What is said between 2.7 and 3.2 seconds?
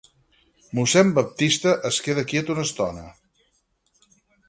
estona.